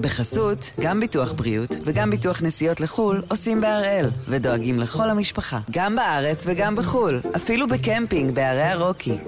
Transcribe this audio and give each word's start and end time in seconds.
בחסות, 0.00 0.70
גם 0.80 1.00
ביטוח 1.00 1.32
בריאות 1.32 1.76
וגם 1.84 2.10
ביטוח 2.10 2.42
נסיעות 2.42 2.80
לחו"ל 2.80 3.22
עושים 3.28 3.60
בהראל, 3.60 4.06
ודואגים 4.28 4.78
לכל 4.78 5.10
המשפחה, 5.10 5.58
גם 5.70 5.96
בארץ 5.96 6.44
וגם 6.46 6.76
בחו"ל, 6.76 7.20
אפילו 7.36 7.66
בקמפינג 7.68 8.34
בערי 8.34 8.62
הרוקי. 8.62 9.18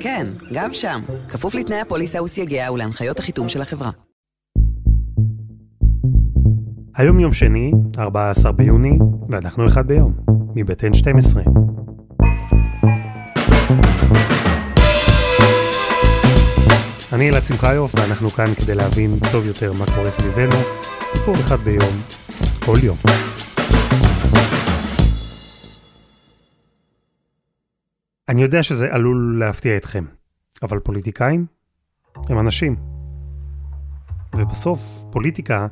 כן, 0.00 0.26
גם 0.52 0.74
שם, 0.74 1.00
כפוף 1.28 1.54
לתנאי 1.54 1.80
הפוליסה 1.80 2.22
וסייגיה 2.22 2.72
ולהנחיות 2.72 3.18
החיתום 3.18 3.48
של 3.48 3.62
החברה. 3.62 3.90
היום 6.96 7.20
יום 7.20 7.32
שני, 7.32 7.72
14 7.98 8.52
ביוני, 8.52 8.98
ואנחנו 9.28 9.66
אחד 9.66 9.86
ביום, 9.86 10.12
מבית 10.54 10.84
N12. 10.84 11.38
אני 17.12 17.30
אלעד 17.30 17.44
שמחיוף, 17.44 17.94
ואנחנו 17.94 18.28
כאן 18.28 18.54
כדי 18.54 18.74
להבין 18.74 19.18
טוב 19.32 19.46
יותר 19.46 19.72
מה 19.72 19.84
קורה 19.94 20.10
סביבנו, 20.10 20.54
סיפור 21.04 21.34
אחד 21.40 21.56
ביום, 21.56 22.02
כל 22.64 22.76
יום. 22.82 22.96
אני 28.28 28.42
יודע 28.42 28.62
שזה 28.62 28.94
עלול 28.94 29.36
להפתיע 29.38 29.76
אתכם, 29.76 30.04
אבל 30.62 30.78
פוליטיקאים 30.78 31.46
הם 32.28 32.38
אנשים. 32.38 32.76
ובסוף, 34.36 35.04
פוליטיקה 35.10 35.66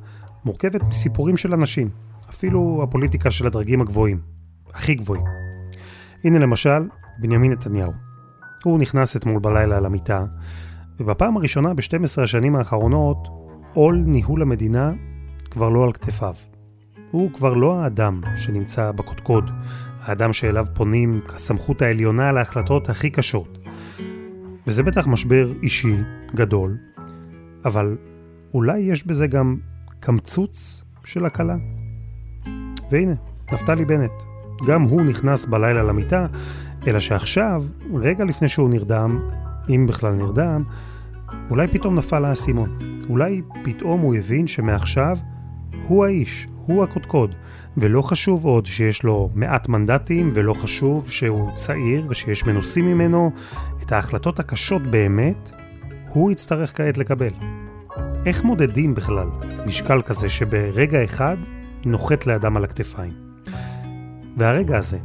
מורכבת 0.44 0.84
מסיפורים 0.84 1.36
של 1.36 1.54
אנשים, 1.54 1.90
אפילו 2.30 2.80
הפוליטיקה 2.82 3.30
של 3.30 3.46
הדרגים 3.46 3.80
הגבוהים, 3.80 4.20
הכי 4.74 4.94
גבוהים. 4.94 5.24
הנה 6.24 6.38
למשל, 6.38 6.88
בנימין 7.18 7.52
נתניהו. 7.52 7.92
הוא 8.64 8.78
נכנס 8.78 9.16
אתמול 9.16 9.40
בלילה 9.40 9.80
למיטה, 9.80 10.24
ובפעם 11.00 11.36
הראשונה 11.36 11.74
ב-12 11.74 12.22
השנים 12.22 12.56
האחרונות, 12.56 13.28
עול 13.74 14.02
ניהול 14.06 14.42
המדינה 14.42 14.92
כבר 15.50 15.68
לא 15.68 15.84
על 15.84 15.92
כתפיו. 15.92 16.34
הוא 17.10 17.32
כבר 17.32 17.54
לא 17.54 17.80
האדם 17.80 18.20
שנמצא 18.36 18.92
בקודקוד, 18.92 19.50
האדם 20.02 20.32
שאליו 20.32 20.66
פונים 20.74 21.20
כסמכות 21.20 21.82
העליונה 21.82 22.32
להחלטות 22.32 22.88
הכי 22.88 23.10
קשות. 23.10 23.58
וזה 24.66 24.82
בטח 24.82 25.06
משבר 25.06 25.52
אישי 25.62 25.96
גדול, 26.34 26.76
אבל 27.64 27.96
אולי 28.54 28.78
יש 28.78 29.06
בזה 29.06 29.26
גם 29.26 29.56
קמצוץ 30.00 30.84
של 31.04 31.26
הקלה. 31.26 31.56
והנה, 32.90 33.14
נפתלי 33.52 33.84
בנט. 33.84 34.12
גם 34.66 34.82
הוא 34.82 35.02
נכנס 35.02 35.46
בלילה 35.46 35.82
למיטה, 35.82 36.26
אלא 36.86 37.00
שעכשיו, 37.00 37.64
רגע 37.94 38.24
לפני 38.24 38.48
שהוא 38.48 38.70
נרדם, 38.70 39.20
אם 39.68 39.86
בכלל 39.88 40.14
נרדם, 40.14 40.62
אולי 41.50 41.68
פתאום 41.68 41.94
נפל 41.94 42.24
האסימון. 42.24 42.78
אולי 43.08 43.42
פתאום 43.64 44.00
הוא 44.00 44.14
הבין 44.14 44.46
שמעכשיו 44.46 45.16
הוא 45.88 46.04
האיש, 46.04 46.48
הוא 46.66 46.84
הקודקוד, 46.84 47.34
ולא 47.76 48.02
חשוב 48.02 48.44
עוד 48.44 48.66
שיש 48.66 49.02
לו 49.02 49.30
מעט 49.34 49.68
מנדטים, 49.68 50.30
ולא 50.34 50.54
חשוב 50.54 51.10
שהוא 51.10 51.50
צעיר 51.54 52.06
ושיש 52.08 52.46
מנוסים 52.46 52.86
ממנו, 52.86 53.32
את 53.82 53.92
ההחלטות 53.92 54.40
הקשות 54.40 54.82
באמת, 54.82 55.50
הוא 56.08 56.30
יצטרך 56.30 56.76
כעת 56.76 56.98
לקבל. 56.98 57.30
איך 58.26 58.44
מודדים 58.44 58.94
בכלל 58.94 59.28
משקל 59.66 60.02
כזה 60.02 60.28
שברגע 60.28 61.04
אחד 61.04 61.36
נוחת 61.84 62.26
לאדם 62.26 62.56
על 62.56 62.64
הכתפיים? 62.64 63.12
והרגע 64.36 64.78
הזה, 64.78 64.98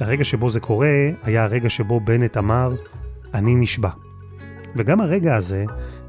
הרגע 0.00 0.24
שבו 0.24 0.50
זה 0.50 0.60
קורה, 0.60 1.10
היה 1.22 1.44
הרגע 1.44 1.70
שבו 1.70 2.00
בנט 2.00 2.36
אמר, 2.36 2.74
אני 3.34 3.54
נשבע. 3.54 4.03
וגם 4.76 5.00
הרגע 5.00 5.36
הזה 5.36 5.64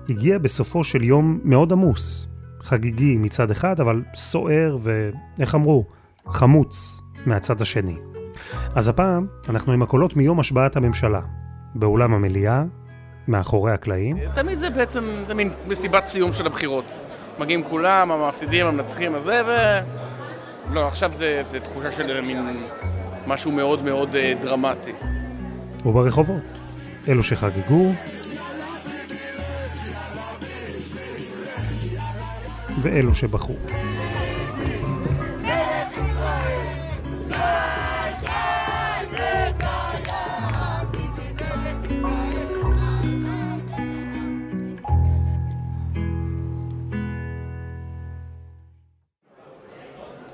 הגיע 0.09 0.38
בסופו 0.38 0.83
של 0.83 1.03
יום 1.03 1.39
מאוד 1.44 1.71
עמוס. 1.71 2.27
חגיגי 2.61 3.17
מצד 3.17 3.52
אחד, 3.52 3.80
אבל 3.80 4.03
סוער 4.16 4.77
ואיך 4.80 5.55
אמרו, 5.55 5.85
חמוץ 6.27 7.02
מהצד 7.25 7.61
השני. 7.61 7.95
אז 8.75 8.88
הפעם 8.88 9.27
אנחנו 9.49 9.73
עם 9.73 9.81
הקולות 9.81 10.17
מיום 10.17 10.39
השבעת 10.39 10.76
הממשלה. 10.76 11.21
באולם 11.76 12.14
המליאה, 12.14 12.64
מאחורי 13.27 13.71
הקלעים. 13.71 14.17
תמיד 14.36 14.59
זה 14.59 14.70
בעצם, 14.70 15.03
זה 15.26 15.33
מין 15.33 15.49
מסיבת 15.67 16.05
סיום 16.05 16.33
של 16.33 16.45
הבחירות. 16.45 16.99
מגיעים 17.39 17.64
כולם, 17.64 18.11
המפסידים, 18.11 18.65
המנצחים, 18.65 19.15
הזה, 19.15 19.42
ו... 19.47 19.52
לא, 20.73 20.87
עכשיו 20.87 21.11
זה, 21.14 21.43
זה 21.52 21.59
תחושה 21.59 21.92
של 21.92 22.21
מין 22.21 22.64
משהו 23.27 23.52
מאוד 23.52 23.83
מאוד 23.83 24.15
אה, 24.15 24.33
דרמטי. 24.42 24.92
וברחובות. 25.86 26.42
אלו 27.08 27.23
שחגגו, 27.23 27.92
ואלו 32.85 33.15
שבחרו. 33.15 33.55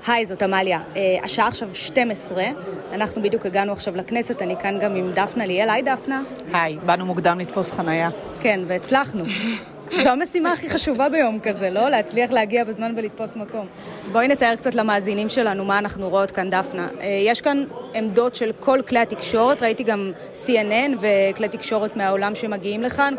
היי, 0.06 0.26
זאת 0.26 0.42
עמליה. 0.42 0.80
אה, 0.96 1.02
השעה 1.22 1.48
עכשיו 1.48 1.74
12, 1.74 2.44
אנחנו 2.92 3.22
בדיוק 3.22 3.46
הגענו 3.46 3.72
עכשיו 3.72 3.96
לכנסת, 3.96 4.42
אני 4.42 4.56
כאן 4.62 4.78
גם 4.80 4.94
עם 4.96 5.12
דפנה 5.12 5.46
ליאל. 5.46 5.70
היי, 5.70 5.82
דפנה. 5.82 6.22
היי, 6.52 6.78
באנו 6.86 7.06
מוקדם 7.06 7.38
לתפוס 7.38 7.72
חנייה. 7.72 8.10
כן, 8.42 8.60
והצלחנו. 8.66 9.24
זו 10.00 10.08
המשימה 10.08 10.52
הכי 10.52 10.70
חשובה 10.70 11.08
ביום 11.08 11.40
כזה, 11.42 11.70
לא? 11.70 11.88
להצליח 11.88 12.30
להגיע 12.30 12.64
בזמן 12.64 12.92
ולתפוס 12.96 13.36
מקום. 13.36 13.66
בואי 14.12 14.28
נתאר 14.28 14.56
קצת 14.56 14.74
למאזינים 14.74 15.28
שלנו 15.28 15.64
מה 15.64 15.78
אנחנו 15.78 16.08
רואות 16.08 16.30
כאן, 16.30 16.50
דפנה. 16.50 16.88
אה, 17.00 17.06
יש 17.26 17.40
כאן 17.40 17.64
עמדות 17.94 18.34
של 18.34 18.52
כל 18.60 18.80
כלי 18.88 18.98
התקשורת, 18.98 19.62
ראיתי 19.62 19.82
גם 19.82 20.12
CNN 20.34 20.96
וכלי 21.00 21.48
תקשורת 21.48 21.96
מהעולם 21.96 22.34
שמגיעים 22.34 22.82
לכאן. 22.82 23.14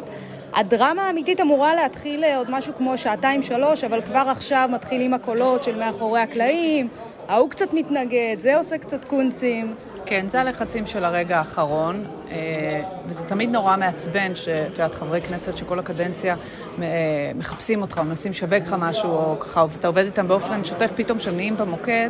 הדרמה 0.55 1.01
האמיתית 1.01 1.41
אמורה 1.41 1.75
להתחיל 1.75 2.23
עוד 2.35 2.51
משהו 2.51 2.73
כמו 2.77 2.97
שעתיים-שלוש, 2.97 3.83
אבל 3.83 4.01
כבר 4.01 4.23
עכשיו 4.27 4.69
מתחילים 4.71 5.13
הקולות 5.13 5.63
של 5.63 5.75
מאחורי 5.75 6.19
הקלעים, 6.19 6.87
ההוא 7.27 7.49
קצת 7.49 7.73
מתנגד, 7.73 8.35
זה 8.39 8.57
עושה 8.57 8.77
קצת 8.77 9.05
קונצים. 9.05 9.75
כן, 10.05 10.29
זה 10.29 10.41
הלחצים 10.41 10.85
של 10.85 11.05
הרגע 11.05 11.37
האחרון, 11.37 12.05
אה, 12.31 12.81
וזה 13.07 13.27
תמיד 13.27 13.49
נורא 13.49 13.77
מעצבן 13.77 14.35
שאת 14.35 14.71
יודעת, 14.71 14.95
חברי 14.95 15.21
כנסת 15.21 15.57
שכל 15.57 15.79
הקדנציה 15.79 16.35
אה, 16.81 17.31
מחפשים 17.35 17.81
אותך, 17.81 17.97
או 17.97 18.03
מנסים 18.03 18.31
לשווק 18.31 18.53
לך 18.53 18.75
משהו, 18.79 19.09
או 19.09 19.39
ככה, 19.39 19.65
ואתה 19.69 19.87
עובד 19.87 20.05
איתם 20.05 20.27
באופן 20.27 20.63
שוטף, 20.63 20.91
פתאום 20.95 21.17
כשהם 21.17 21.35
נהיים 21.35 21.57
במוקד, 21.57 22.09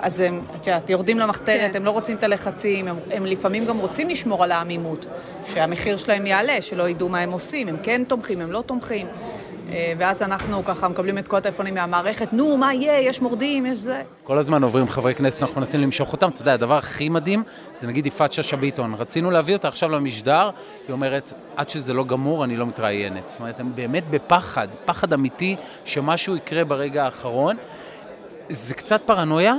אז 0.00 0.20
הם, 0.20 0.40
את 0.56 0.66
יודעת, 0.66 0.90
יורדים 0.90 1.18
למחתרת, 1.18 1.70
כן. 1.70 1.76
הם 1.76 1.84
לא 1.84 1.90
רוצים 1.90 2.16
את 2.16 2.22
הלחצים, 2.22 2.88
הם, 2.88 2.96
הם 3.10 3.26
לפעמים 3.26 3.64
גם 3.64 3.78
רוצים 3.78 4.08
לשמור 4.08 4.44
על 4.44 4.52
העמימות, 4.52 5.06
שהמחיר 5.44 5.96
שלהם 5.96 6.26
יעלה, 6.26 6.62
שלא 6.62 6.88
ידעו 6.88 7.08
מה 7.08 7.18
הם 7.18 7.32
עושים, 7.32 7.68
הם 7.68 7.76
כן 7.82 8.02
תומכים, 8.04 8.40
הם 8.40 8.52
לא 8.52 8.62
תומכים. 8.66 9.06
אה, 9.70 9.92
ואז 9.98 10.22
אנחנו 10.22 10.64
ככה 10.64 10.88
מקבלים 10.88 11.18
את 11.18 11.28
כל 11.28 11.36
הטלפונים 11.36 11.74
מהמערכת, 11.74 12.32
נו, 12.32 12.56
מה 12.56 12.74
יהיה, 12.74 13.00
יש 13.00 13.22
מורדים, 13.22 13.66
יש 13.66 13.78
זה. 13.78 14.02
כל 14.24 14.38
הזמן 14.38 14.62
עוברים 14.62 14.88
חברי 14.88 15.14
כנסת, 15.14 15.42
אנחנו 15.42 15.60
מנסים 15.60 15.80
למשוך 15.80 16.12
אותם. 16.12 16.28
אתה 16.28 16.42
יודע, 16.42 16.52
הדבר 16.52 16.78
הכי 16.78 17.08
מדהים 17.08 17.42
זה 17.80 17.86
נגיד 17.86 18.06
יפעת 18.06 18.32
שאשא 18.32 18.56
ביטון. 18.56 18.94
רצינו 18.94 19.30
להביא 19.30 19.54
אותה 19.54 19.68
עכשיו 19.68 19.88
למשדר, 19.88 20.50
היא 20.86 20.92
אומרת, 20.92 21.32
עד 21.56 21.68
שזה 21.68 21.94
לא 21.94 22.04
גמור, 22.04 22.44
אני 22.44 22.56
לא 22.56 22.66
מתראיינת. 22.66 23.28
זאת 23.28 23.40
אומרת, 23.40 23.60
הם 23.60 23.72
באמת 23.74 24.04
בפחד, 24.10 24.68
פחד 24.84 25.12
אמיתי 25.12 25.56
שמשהו 25.84 26.36
יקרה 26.36 26.64
ברגע 26.64 27.04
האחרון. 27.04 27.56
זה 28.48 28.74
קצת 28.74 29.00
פרנויה, 29.06 29.54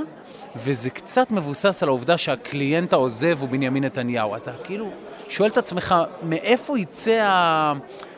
וזה 0.56 0.90
קצת 0.90 1.30
מבוסס 1.30 1.82
על 1.82 1.88
העובדה 1.88 2.18
שהקליינט 2.18 2.92
העוזב 2.92 3.36
הוא 3.40 3.48
בנימין 3.48 3.84
נתניהו. 3.84 4.36
אתה 4.36 4.52
כאילו 4.64 4.90
שואל 5.28 5.50
את 5.50 5.56
עצמך, 5.56 5.94
מאיפה 6.22 6.78
יצא 6.78 7.22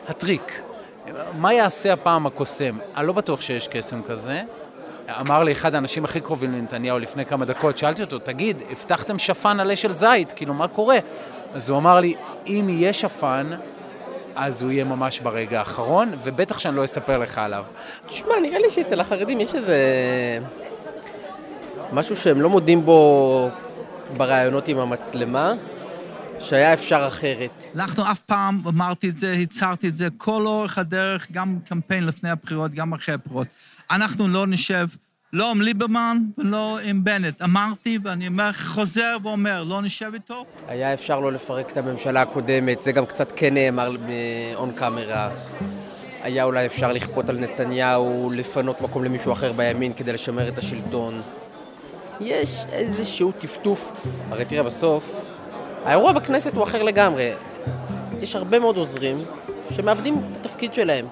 הטריק? 0.07 0.61
מה 1.37 1.53
יעשה 1.53 1.93
הפעם 1.93 2.25
הקוסם? 2.25 2.77
אני 2.97 3.07
לא 3.07 3.13
בטוח 3.13 3.41
שיש 3.41 3.67
קסם 3.67 4.01
כזה. 4.03 4.41
אמר 5.19 5.43
לי 5.43 5.51
אחד 5.51 5.75
האנשים 5.75 6.05
הכי 6.05 6.21
קרובים 6.21 6.53
לנתניהו 6.53 6.99
לפני 6.99 7.25
כמה 7.25 7.45
דקות, 7.45 7.77
שאלתי 7.77 8.01
אותו, 8.01 8.19
תגיד, 8.19 8.57
הבטחתם 8.71 9.19
שפן 9.19 9.59
עלה 9.59 9.75
של 9.75 9.93
זית, 9.93 10.31
כאילו, 10.31 10.53
מה 10.53 10.67
קורה? 10.67 10.97
אז 11.53 11.69
הוא 11.69 11.77
אמר 11.77 11.99
לי, 11.99 12.15
אם 12.47 12.65
יהיה 12.69 12.93
שפן, 12.93 13.47
אז 14.35 14.61
הוא 14.61 14.71
יהיה 14.71 14.83
ממש 14.83 15.19
ברגע 15.19 15.59
האחרון, 15.59 16.11
ובטח 16.23 16.59
שאני 16.59 16.75
לא 16.75 16.85
אספר 16.85 17.17
לך 17.17 17.37
עליו. 17.37 17.63
תשמע, 18.07 18.33
נראה 18.41 18.59
לי 18.59 18.69
שאצל 18.69 18.99
החרדים 18.99 19.41
יש 19.41 19.55
איזה... 19.55 19.77
משהו 21.93 22.15
שהם 22.15 22.41
לא 22.41 22.49
מודים 22.49 22.85
בו 22.85 23.49
בראיונות 24.17 24.67
עם 24.67 24.79
המצלמה, 24.79 25.53
שהיה 26.41 26.73
אפשר 26.73 27.05
אחרת. 27.07 27.63
אנחנו 27.75 28.11
אף 28.11 28.19
פעם, 28.19 28.59
אמרתי 28.67 29.09
את 29.09 29.17
זה, 29.17 29.31
הצהרתי 29.31 29.87
את 29.87 29.95
זה, 29.95 30.07
כל 30.17 30.45
אורך 30.45 30.77
הדרך, 30.77 31.27
גם 31.31 31.59
קמפיין 31.65 32.05
לפני 32.05 32.29
הבחירות, 32.29 32.71
גם 32.71 32.93
אחרי 32.93 33.15
הבחירות. 33.15 33.47
אנחנו 33.91 34.27
לא 34.27 34.47
נשב, 34.47 34.87
לא 35.33 35.51
עם 35.51 35.61
ליברמן 35.61 36.17
ולא 36.37 36.79
עם 36.83 37.03
בנט. 37.03 37.41
אמרתי, 37.41 37.99
ואני 38.03 38.27
אומר, 38.27 38.51
חוזר 38.53 39.17
ואומר, 39.23 39.63
לא 39.63 39.81
נשב 39.81 40.11
איתו. 40.13 40.43
היה 40.67 40.93
אפשר 40.93 41.19
לא 41.19 41.31
לפרק 41.31 41.71
את 41.71 41.77
הממשלה 41.77 42.21
הקודמת, 42.21 42.83
זה 42.83 42.91
גם 42.91 43.05
קצת 43.05 43.31
כן 43.35 43.53
נאמר 43.53 43.95
און 44.55 44.71
קאמרה. 44.71 45.29
היה 46.21 46.43
אולי 46.43 46.65
אפשר 46.65 46.91
לכפות 46.93 47.29
על 47.29 47.39
נתניהו 47.39 48.31
לפנות 48.35 48.81
מקום 48.81 49.03
למישהו 49.03 49.33
אחר 49.33 49.53
בימין 49.53 49.93
כדי 49.93 50.13
לשמר 50.13 50.47
את 50.47 50.57
השלטון. 50.57 51.21
יש 52.21 52.65
איזשהו 52.71 53.31
טפטוף. 53.31 53.91
הרי 54.29 54.45
תראה, 54.45 54.63
בסוף, 54.63 55.30
האירוע 55.85 56.13
בכנסת 56.13 56.53
הוא 56.53 56.63
אחר 56.63 56.83
לגמרי. 56.83 57.31
יש 58.21 58.35
הרבה 58.35 58.59
מאוד 58.59 58.77
עוזרים 58.77 59.17
שמאבדים 59.71 60.17
את 60.17 60.45
התפקיד 60.45 60.73
שלהם. 60.73 61.05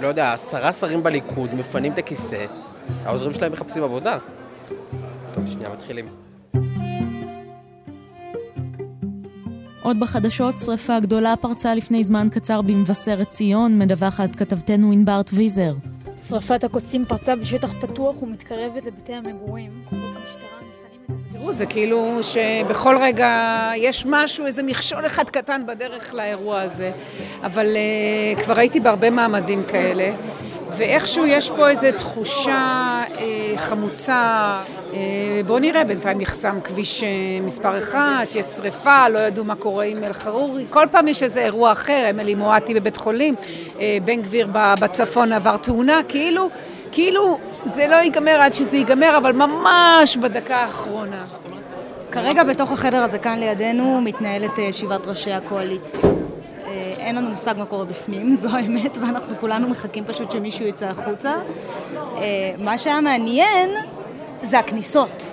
לא 0.00 0.06
יודע, 0.06 0.32
עשרה 0.32 0.72
שרים 0.72 1.02
בליכוד 1.02 1.54
מפנים 1.54 1.92
את 1.92 1.98
הכיסא, 1.98 2.46
העוזרים 3.04 3.32
שלהם 3.32 3.52
מחפשים 3.52 3.82
עבודה. 3.82 4.18
טוב, 5.34 5.44
שנייה, 5.46 5.70
מתחילים. 5.70 6.06
עוד 9.82 10.00
בחדשות, 10.00 10.58
שרפה 10.58 11.00
גדולה 11.00 11.34
פרצה 11.40 11.74
לפני 11.74 12.04
זמן 12.04 12.26
קצר 12.30 12.62
במבשרת 12.62 13.28
ציון, 13.28 13.78
מדווחת 13.78 14.36
כתבתנו 14.36 14.92
ענבר 14.92 15.22
טוויזר. 15.22 15.74
שרפת 16.28 16.64
הקוצים 16.64 17.04
פרצה 17.04 17.36
בשטח 17.36 17.72
פתוח 17.80 18.22
ומתקרבת 18.22 18.84
לבתי 18.84 19.14
המגורים. 19.14 19.82
כוחות 19.84 20.04
המשטרה. 20.16 20.55
תראו, 21.46 21.54
זה 21.54 21.66
כאילו 21.66 22.18
שבכל 22.22 22.96
רגע 23.00 23.70
יש 23.76 24.06
משהו, 24.08 24.46
איזה 24.46 24.62
מכשול 24.62 25.06
אחד 25.06 25.30
קטן 25.30 25.62
בדרך 25.66 26.14
לאירוע 26.14 26.60
הזה. 26.60 26.90
אבל 27.42 27.66
uh, 28.36 28.40
כבר 28.42 28.58
הייתי 28.58 28.80
בהרבה 28.80 29.10
מעמדים 29.10 29.62
כאלה, 29.68 30.10
ואיכשהו 30.76 31.26
יש 31.26 31.50
פה 31.50 31.68
איזו 31.68 31.88
תחושה 31.96 33.02
uh, 33.14 33.18
חמוצה. 33.56 34.60
Uh, 34.90 34.94
בואו 35.46 35.58
נראה, 35.58 35.84
בינתיים 35.84 36.20
נחסם 36.20 36.60
כביש 36.60 37.02
uh, 37.02 37.06
מספר 37.44 37.78
אחת, 37.78 38.34
יש 38.34 38.46
שריפה, 38.46 39.08
לא 39.08 39.18
ידעו 39.18 39.44
מה 39.44 39.54
קורה 39.54 39.84
עם 39.84 40.04
אל-חרורי. 40.04 40.64
כל 40.70 40.86
פעם 40.90 41.08
יש 41.08 41.22
איזה 41.22 41.44
אירוע 41.44 41.72
אחר, 41.72 42.06
אמילי 42.10 42.34
מואטי 42.34 42.74
בבית 42.74 42.96
חולים, 42.96 43.34
uh, 43.74 43.80
בן 44.04 44.22
גביר 44.22 44.48
בצפון 44.52 45.32
עבר 45.32 45.56
תאונה, 45.56 46.00
כאילו... 46.08 46.48
כאילו 46.92 47.38
זה 47.64 47.86
לא 47.86 47.96
ייגמר 47.96 48.40
עד 48.40 48.54
שזה 48.54 48.76
ייגמר, 48.76 49.16
אבל 49.16 49.32
ממש 49.32 50.16
בדקה 50.16 50.56
האחרונה. 50.56 51.24
כרגע 52.12 52.44
בתוך 52.44 52.72
החדר 52.72 53.02
הזה 53.02 53.18
כאן 53.18 53.38
לידינו 53.38 54.00
מתנהלת 54.00 54.58
ישיבת 54.58 55.06
ראשי 55.06 55.32
הקואליציה. 55.32 56.00
אין 56.98 57.16
לנו 57.16 57.30
מושג 57.30 57.54
מה 57.58 57.66
קורה 57.66 57.84
בפנים, 57.84 58.36
זו 58.42 58.48
האמת, 58.48 58.98
ואנחנו 59.00 59.34
כולנו 59.40 59.68
מחכים 59.68 60.04
פשוט 60.04 60.30
שמישהו 60.30 60.66
יצא 60.66 60.86
החוצה. 60.86 61.34
מה 62.58 62.78
שהיה 62.78 63.00
מעניין 63.00 63.70
זה 64.42 64.58
הכניסות. 64.58 65.32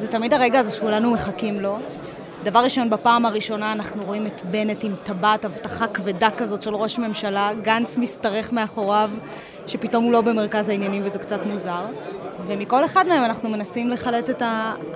זה 0.00 0.08
תמיד 0.08 0.34
הרגע 0.34 0.58
הזה 0.58 0.70
שכולנו 0.70 1.10
מחכים 1.10 1.60
לו. 1.60 1.78
דבר 2.42 2.58
ראשון, 2.58 2.90
בפעם 2.90 3.26
הראשונה 3.26 3.72
אנחנו 3.72 4.02
רואים 4.04 4.26
את 4.26 4.42
בנט 4.44 4.84
עם 4.84 4.92
טבעת 5.04 5.44
אבטחה 5.44 5.86
כבדה 5.86 6.28
כזאת 6.30 6.62
של 6.62 6.74
ראש 6.74 6.98
ממשלה, 6.98 7.50
גנץ 7.62 7.96
משתרך 7.96 8.52
מאחוריו, 8.52 9.10
שפתאום 9.70 10.04
הוא 10.04 10.12
לא 10.12 10.20
במרכז 10.20 10.68
העניינים 10.68 11.02
וזה 11.04 11.18
קצת 11.18 11.46
מוזר. 11.46 11.84
ומכל 12.46 12.84
אחד 12.84 13.06
מהם 13.08 13.24
אנחנו 13.24 13.48
מנסים 13.48 13.88
לחלץ 13.88 14.28
את 14.30 14.42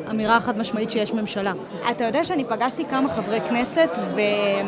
האמירה 0.06 0.36
החד 0.36 0.58
משמעית 0.58 0.90
שיש 0.90 1.12
ממשלה. 1.12 1.52
אתה 1.90 2.04
יודע 2.04 2.24
שאני 2.24 2.44
פגשתי 2.44 2.84
כמה 2.90 3.08
חברי 3.08 3.40
כנסת 3.40 3.98
והם 4.14 4.66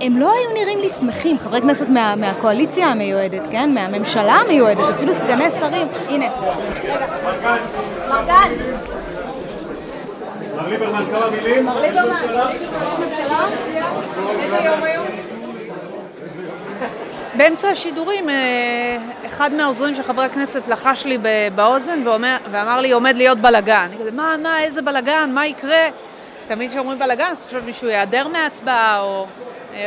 הם 0.00 0.18
לא 0.18 0.32
היו 0.32 0.52
נראים 0.64 0.78
לי 0.78 0.88
שמחים, 0.88 1.38
חברי 1.38 1.60
כנסת 1.60 1.88
מה, 1.88 2.14
מהקואליציה 2.16 2.86
המיועדת, 2.86 3.46
כן? 3.50 3.74
מהממשלה 3.74 4.32
המיועדת, 4.32 4.84
אפילו 4.90 5.14
סגני 5.14 5.50
שרים. 5.50 5.86
הנה. 6.08 6.26
רגע. 6.84 7.06
מר 8.08 8.24
גנץ. 8.26 8.60
מר 10.56 10.68
ליברמן, 10.68 11.04
כמה 11.12 11.30
מילים? 11.30 11.66
מר 11.66 11.80
ליברמן, 11.80 12.14
ממשלה? 12.98 13.46
איזה 14.40 14.56
יום 14.56 14.82
היום? 14.82 14.95
באמצע 17.36 17.68
השידורים, 17.68 18.28
אחד 19.26 19.52
מהעוזרים 19.52 19.94
של 19.94 20.02
חברי 20.02 20.24
הכנסת 20.24 20.68
לחש 20.68 21.06
לי 21.06 21.18
באוזן 21.54 22.02
ואומר, 22.04 22.36
ואמר 22.50 22.80
לי, 22.80 22.92
עומד 22.92 23.16
להיות 23.16 23.38
בלאגן. 23.38 23.88
אני 23.90 23.98
כזה, 23.98 24.10
מה, 24.10 24.36
מה, 24.42 24.62
איזה 24.62 24.82
בלאגן, 24.82 25.30
מה 25.34 25.46
יקרה? 25.46 25.88
תמיד 26.48 26.70
כשאומרים 26.70 26.98
בלאגן, 26.98 27.28
אז 27.30 27.44
חושב 27.44 27.64
מישהו 27.64 27.88
ייעדר 27.88 28.28
מההצבעה, 28.28 29.00
או 29.00 29.26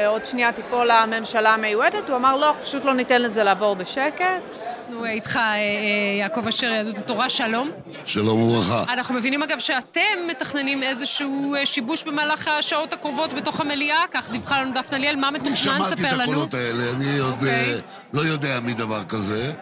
עוד 0.08 0.26
שנייה 0.26 0.52
תיפול 0.52 0.92
הממשלה 0.92 1.54
המיועדת. 1.54 2.10
הוא 2.10 2.16
אמר, 2.16 2.36
לא, 2.36 2.54
פשוט 2.64 2.86
לא 2.86 2.94
ניתן 2.94 3.22
לזה 3.22 3.44
לעבור 3.44 3.76
בשקט. 3.76 4.26
אנחנו 4.90 5.06
איתך, 5.06 5.40
יעקב 6.20 6.48
אשר, 6.48 6.68
יהדות 6.68 6.98
התורה, 6.98 7.30
שלום. 7.30 7.72
שלום 8.06 8.42
וברכה. 8.42 8.94
אנחנו 8.94 9.16
מבינים, 9.16 9.44
אגב, 9.44 9.60
שאתם 9.60 10.02
מתכננים 10.28 10.84
איזשהו 10.84 11.56
שיבוש 11.66 12.04
במהלך 12.04 12.48
השעות 12.48 12.94
הקרובות 12.94 13.34
בתוך 13.34 13.62
המליאה, 13.62 14.04
כך 14.12 14.30
דיווחה 14.32 14.62
לנו 14.62 14.74
דפנה 14.74 14.98
ליאל, 15.00 15.16
מה 15.16 15.32
מתוכנן? 15.32 15.56
ספר 15.56 15.72
לנו. 15.72 15.88
שמעתי 15.88 16.16
את 16.16 16.20
הקולות 16.22 16.54
האלה, 16.54 16.84
אני 16.94 17.18
עוד 17.20 17.42
okay. 17.42 17.82
לא 18.14 18.22
יודע 18.22 18.60
מדבר 18.60 19.04
כזה. 19.04 19.54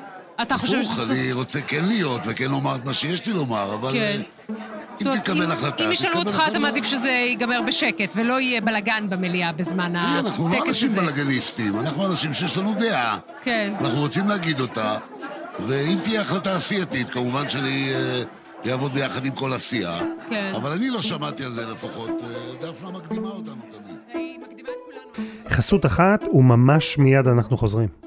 אתה 0.41 0.57
חושב 0.57 0.83
שזה... 0.83 1.03
הפוך, 1.03 1.11
אני 1.11 1.31
רוצה 1.31 1.61
כן 1.61 1.85
להיות 1.85 2.21
וכן 2.25 2.51
לומר 2.51 2.75
את 2.75 2.85
מה 2.85 2.93
שיש 2.93 3.27
לי 3.27 3.33
לומר, 3.33 3.73
אבל... 3.73 3.91
כן. 3.91 4.21
אם 5.01 5.15
תתקבל 5.15 5.51
החלטה, 5.51 5.85
אם 5.85 5.91
ישאלו 5.91 6.19
אותך, 6.19 6.43
אתה 6.47 6.59
מעדיף 6.59 6.85
שזה 6.85 7.09
ייגמר 7.09 7.61
בשקט, 7.67 8.13
ולא 8.15 8.39
יהיה 8.39 8.61
בלאגן 8.61 9.09
במליאה 9.09 9.51
בזמן 9.51 9.95
הטקס 9.95 10.19
הזה. 10.19 10.27
אנחנו 10.27 10.49
לא 10.49 10.63
אנשים 10.67 10.89
בלאגניסטים, 10.89 11.79
אנחנו 11.79 12.05
אנשים 12.05 12.33
שיש 12.33 12.57
לנו 12.57 12.73
דעה. 12.79 13.17
כן. 13.43 13.73
אנחנו 13.79 13.99
רוצים 13.99 14.27
להגיד 14.27 14.59
אותה, 14.59 14.97
ואם 15.65 15.99
תהיה 16.03 16.21
החלטה 16.21 16.55
עשייתית, 16.55 17.09
כמובן 17.09 17.49
שאני 17.49 17.89
אעבוד 18.71 18.91
ביחד 18.91 19.25
עם 19.25 19.31
כל 19.31 19.53
עשייה. 19.53 19.99
כן. 20.29 20.51
אבל 20.55 20.71
אני 20.71 20.89
לא 20.89 21.01
שמעתי 21.01 21.43
על 21.43 21.51
זה 21.51 21.65
לפחות, 21.65 22.09
דפנה 22.61 22.91
מקדימה 22.91 23.27
אותנו 23.27 23.61
תמיד. 23.71 23.97
היא 24.13 24.39
מקדימה 24.39 24.69
את 24.69 24.75
כולנו. 24.85 25.29
חסות 25.49 25.85
אחת, 25.85 26.27
וממש 26.33 26.97
מיד 26.97 27.27
אנחנו 27.27 27.57
חוזרים. 27.57 28.06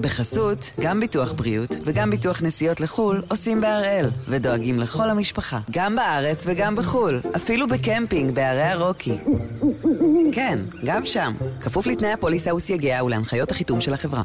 בחסות, 0.00 0.70
גם 0.80 1.00
ביטוח 1.00 1.32
בריאות 1.32 1.70
וגם 1.84 2.10
ביטוח 2.10 2.42
נסיעות 2.42 2.80
לחו"ל 2.80 3.22
עושים 3.30 3.60
בהראל, 3.60 4.06
ודואגים 4.28 4.78
לכל 4.78 5.10
המשפחה, 5.10 5.58
גם 5.70 5.96
בארץ 5.96 6.46
וגם 6.46 6.76
בחו"ל, 6.76 7.20
אפילו 7.36 7.66
בקמפינג 7.66 8.34
בערי 8.34 8.62
הרוקי. 8.62 9.18
כן, 10.32 10.58
גם 10.84 11.06
שם, 11.06 11.32
כפוף 11.62 11.86
לתנאי 11.86 12.12
הפוליסה 12.12 12.54
וסייגיה 12.54 13.04
ולהנחיות 13.04 13.50
החיתום 13.50 13.80
של 13.80 13.94
החברה. 13.94 14.22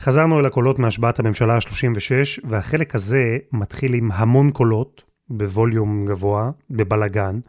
חזרנו 0.00 0.40
אל 0.40 0.46
הקולות 0.46 0.78
מהשבעת 0.78 1.18
הממשלה 1.18 1.54
ה-36, 1.54 2.40
והחלק 2.44 2.94
הזה 2.94 3.38
מתחיל 3.52 3.94
עם 3.94 4.12
המון 4.12 4.50
קולות, 4.50 5.02
בווליום 5.28 6.06
גבוה, 6.06 6.50
בבלגן, 6.70 7.40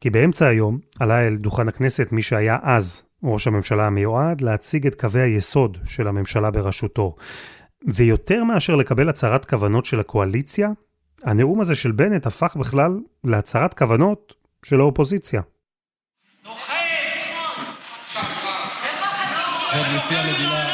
כי 0.00 0.10
באמצע 0.10 0.46
היום 0.46 0.78
עלה 1.00 1.26
אל 1.26 1.36
דוכן 1.36 1.68
הכנסת 1.68 2.12
מי 2.12 2.22
שהיה 2.22 2.58
אז 2.62 3.02
ראש 3.22 3.46
הממשלה 3.46 3.86
המיועד, 3.86 4.40
להציג 4.40 4.86
את 4.86 5.00
קווי 5.00 5.20
היסוד 5.20 5.78
של 5.84 6.08
הממשלה 6.08 6.50
בראשותו. 6.50 7.16
ויותר 7.84 8.44
מאשר 8.44 8.76
לקבל 8.76 9.08
הצהרת 9.08 9.44
כוונות 9.44 9.84
של 9.84 10.00
הקואליציה, 10.00 10.68
הנאום 11.24 11.60
הזה 11.60 11.74
של 11.74 11.92
בנט 11.92 12.26
הפך 12.26 12.56
בכלל 12.56 12.98
להצהרת 13.24 13.74
כוונות 13.74 14.34
של 14.64 14.80
האופוזיציה. 14.80 15.42
כבוד 19.72 19.86
נשיא 19.96 20.18
המדינה, 20.18 20.64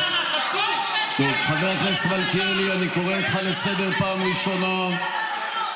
טוב, 1.17 1.33
חבר 1.47 1.67
הכנסת 1.67 2.07
מלכיאלי, 2.07 2.73
אני 2.73 2.91
קורא 2.95 3.17
אותך 3.17 3.39
לסדר 3.43 3.99
פעם 3.99 4.23
ראשונה. 4.23 4.99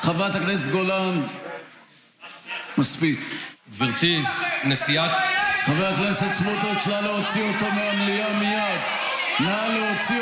חברת 0.01 0.35
הכנסת 0.35 0.71
גולן, 0.71 1.21
מספיק. 2.77 3.19
גברתי, 3.71 4.23
נשיאת... 4.63 5.38
נא 9.39 9.67
להוציא. 9.67 10.19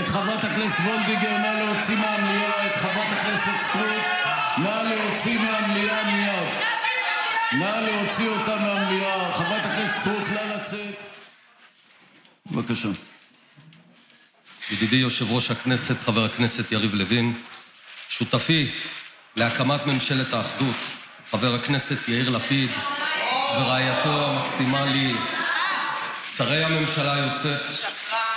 את 0.00 0.08
חברת 0.08 0.44
הכנסת 0.44 0.80
וולדיגר, 0.80 1.36
מהמליאה. 1.36 2.70
חבר 21.30 21.54
הכנסת 21.54 22.08
יאיר 22.08 22.30
לפיד, 22.30 22.70
ורעייתו 23.56 24.26
המקסימה 24.26 24.84
לי, 24.84 25.14
שרי 26.36 26.64
הממשלה 26.64 27.14
היוצאת, 27.14 27.60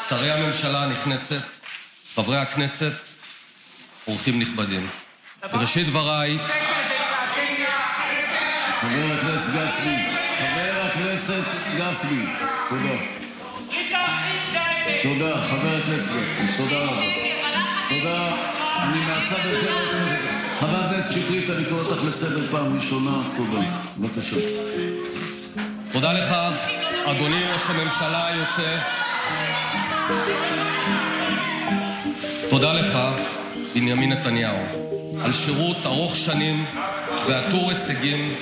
שרי 0.09 0.31
הממשלה 0.31 0.83
הנכנסת, 0.83 1.41
חברי 2.15 2.37
הכנסת, 2.37 2.93
אורחים 4.07 4.39
נכבדים. 4.39 4.87
בראשית 5.51 5.87
דבריי... 5.87 6.39
חבר 8.81 9.13
הכנסת 9.13 9.47
גפני, 9.47 9.97
חבר 10.39 10.81
הכנסת 10.85 11.43
גפני, 11.77 12.25
תודה. 12.69 12.95
תודה, 15.03 15.41
חבר 15.41 15.77
הכנסת 15.83 16.07
גפני, 16.07 16.57
תודה 16.57 16.77
רבה. 16.77 17.01
תודה. 17.89 18.62
לא. 23.05 23.21
תודה. 25.91 26.13
לך, 26.13 26.35
אדוני 27.05 27.43
ראש 27.45 27.61
הממשלה 27.67 28.27
היוצא. 28.27 28.77
תודה 32.49 32.73
לך, 32.73 32.97
בנימין 33.75 34.11
נתניהו, 34.11 34.57
על 35.23 35.33
שירות 35.33 35.77
ארוך 35.85 36.15
שנים 36.15 36.65
ועטור 37.27 37.69
הישגים 37.69 38.35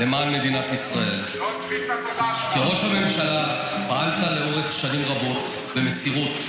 למען 0.00 0.32
מדינת 0.32 0.72
ישראל. 0.72 1.24
כראש 2.54 2.84
הממשלה 2.84 3.64
פעלת 3.88 4.14
לאורך 4.30 4.72
שנים 4.72 5.02
רבות 5.04 5.50
במסירות 5.76 6.42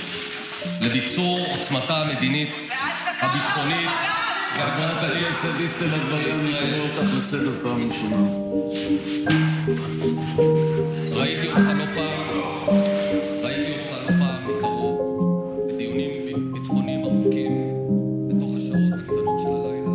לביצור 0.80 1.46
עוצמתה 1.50 1.96
המדינית, 1.96 2.68
הביטחונית 3.26 3.90
חברת 4.58 5.02
הכנסת 5.02 5.48
דיסטל 5.58 5.96
אטבריאן, 5.96 6.38
אני 6.40 6.52
קורא 6.52 7.00
אותך 7.00 7.14
לסדר 7.16 7.52
פעם 7.62 7.88
ראשונה. 7.88 8.16
ראיתי 11.12 11.48
אותך 11.48 11.60
לא 11.78 11.84
פעם, 11.94 12.38
ראיתי 13.42 13.72
אותך 13.72 13.92
לא 14.02 14.16
פעם 14.20 14.56
מקרוב, 14.56 15.00
בדיונים 15.68 16.10
ב- 16.26 16.58
ביטחוניים 16.58 17.04
ארוכים, 17.04 17.52
בתוך 18.28 18.50
השעות 18.56 19.00
הקטנות 19.00 19.40
של 19.42 19.48
הלילה. 19.48 19.90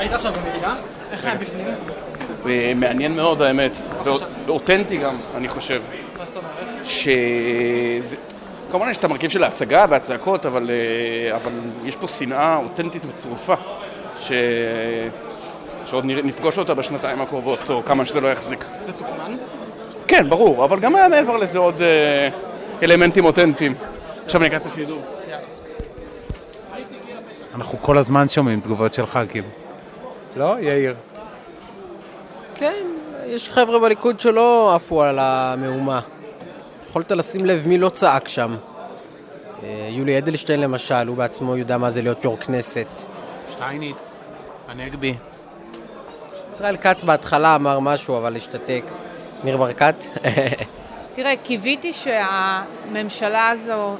היית 0.00 0.12
עכשיו 0.12 0.32
במדינה? 0.32 0.76
איך 1.12 1.24
היה 1.24 1.34
בפנים? 1.34 1.66
מעניין 2.80 3.16
מאוד 3.16 3.42
האמת, 3.42 3.78
ואותנטי 4.46 4.96
גם, 4.96 5.16
אני 5.36 5.48
חושב. 5.48 5.82
מה 6.18 6.24
זאת 6.24 6.36
אומרת? 6.36 6.84
שזה... 6.84 8.16
כמובן 8.70 8.90
יש 8.90 8.96
את 8.96 9.04
המרכיב 9.04 9.30
של 9.30 9.44
ההצגה 9.44 9.86
והצעקות, 9.90 10.46
אבל, 10.46 10.70
אה, 10.70 11.36
אבל 11.36 11.52
יש 11.84 11.96
פה 11.96 12.08
שנאה 12.08 12.56
אותנטית 12.56 13.02
וצרופה, 13.06 13.54
ש... 14.18 14.32
שעוד 15.86 16.04
נפגוש 16.06 16.58
אותה 16.58 16.74
בשנתיים 16.74 17.20
הקרובות, 17.20 17.70
או 17.70 17.84
כמה 17.84 18.06
שזה 18.06 18.20
לא 18.20 18.28
יחזיק. 18.28 18.64
זה 18.82 18.92
תוכנן? 18.92 19.36
כן, 20.06 20.30
ברור, 20.30 20.64
אבל 20.64 20.80
גם 20.80 20.94
היה 20.96 21.08
מעבר 21.08 21.36
לזה 21.36 21.58
עוד 21.58 21.82
אה, 21.82 22.28
אלמנטים 22.82 23.24
אותנטיים. 23.24 23.74
עכשיו 24.24 24.40
אני 24.40 24.48
אכנס 24.48 24.66
לשידור. 24.66 25.02
אנחנו 27.54 27.78
כל 27.82 27.98
הזמן 27.98 28.28
שומעים 28.28 28.60
תגובות 28.60 28.94
של 28.94 29.06
ח"כים. 29.06 29.44
לא, 30.36 30.56
יאיר? 30.60 30.94
כן, 32.54 32.86
יש 33.26 33.48
חבר'ה 33.48 33.78
בליכוד 33.78 34.20
שלא 34.20 34.74
עפו 34.74 35.02
על 35.02 35.18
המהומה. 35.18 36.00
יכולת 36.88 37.10
לשים 37.12 37.46
לב 37.46 37.68
מי 37.68 37.78
לא 37.78 37.88
צעק 37.88 38.28
שם. 38.28 38.56
אה, 39.62 39.88
יולי 39.90 40.18
אדלשטיין 40.18 40.60
למשל, 40.60 41.08
הוא 41.08 41.16
בעצמו 41.16 41.56
יודע 41.56 41.78
מה 41.78 41.90
זה 41.90 42.02
להיות 42.02 42.24
יו"ר 42.24 42.36
כנסת. 42.36 42.86
שטייניץ, 43.50 44.20
הנגבי. 44.68 45.14
ישראל 46.48 46.76
כץ 46.76 47.02
בהתחלה 47.02 47.54
אמר 47.54 47.80
משהו, 47.80 48.16
אבל 48.16 48.36
השתתק. 48.36 48.82
ניר 49.44 49.56
ברקת? 49.56 49.94
תראה, 51.14 51.34
קיוויתי 51.42 51.92
שהממשלה 51.92 53.48
הזו 53.48 53.96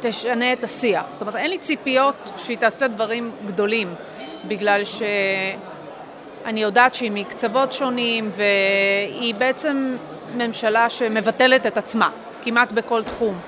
תשנה 0.00 0.52
את 0.52 0.64
השיח. 0.64 1.04
זאת 1.12 1.20
אומרת, 1.20 1.36
אין 1.36 1.50
לי 1.50 1.58
ציפיות 1.58 2.14
שהיא 2.36 2.58
תעשה 2.58 2.88
דברים 2.88 3.30
גדולים, 3.46 3.94
בגלל 4.48 4.82
שאני 6.44 6.62
יודעת 6.62 6.94
שהיא 6.94 7.10
מקצוות 7.14 7.72
שונים, 7.72 8.30
והיא 8.36 9.34
בעצם 9.34 9.96
ממשלה 10.36 10.90
שמבטלת 10.90 11.66
את 11.66 11.76
עצמה, 11.76 12.10
כמעט 12.44 12.72
בכל 12.72 13.02
תחום. 13.02 13.40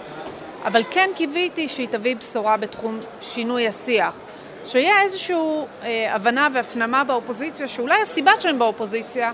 אבל 0.65 0.83
כן 0.91 1.11
קיוויתי 1.15 1.69
שהיא 1.69 1.89
תביא 1.91 2.17
בשורה 2.17 2.57
בתחום 2.57 2.99
שינוי 3.21 3.69
השיח. 3.69 4.21
שיהיה 4.65 5.01
איזושהי 5.03 5.37
אה, 5.83 6.15
הבנה 6.15 6.49
והפנמה 6.55 7.05
באופוזיציה, 7.05 7.69
שאולי 7.69 8.01
הסיבה 8.03 8.33
שהם 8.41 8.59
באופוזיציה 8.59 9.33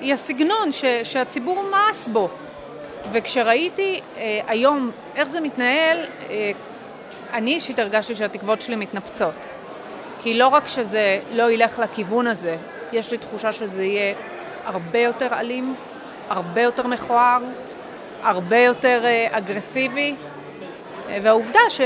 היא 0.00 0.12
הסגנון 0.12 0.72
ש, 0.72 0.84
שהציבור 1.02 1.64
מאס 1.70 2.08
בו. 2.08 2.28
וכשראיתי 3.12 4.00
אה, 4.16 4.40
היום 4.46 4.90
איך 5.14 5.28
זה 5.28 5.40
מתנהל, 5.40 5.98
אה, 6.30 6.50
אני 7.32 7.54
אישית 7.54 7.78
הרגשתי 7.78 8.14
שהתקוות 8.14 8.62
שלי 8.62 8.76
מתנפצות. 8.76 9.34
כי 10.22 10.34
לא 10.34 10.48
רק 10.48 10.66
שזה 10.66 11.20
לא 11.32 11.50
ילך 11.50 11.78
לכיוון 11.78 12.26
הזה, 12.26 12.56
יש 12.92 13.10
לי 13.10 13.18
תחושה 13.18 13.52
שזה 13.52 13.84
יהיה 13.84 14.14
הרבה 14.64 14.98
יותר 14.98 15.28
אלים, 15.32 15.74
הרבה 16.28 16.62
יותר 16.62 16.86
מכוער, 16.86 17.38
הרבה 18.22 18.58
יותר 18.58 19.00
אה, 19.04 19.26
אגרסיבי. 19.30 20.14
אה, 21.08 21.18
והעובדה 21.22 21.60
ש, 21.68 21.80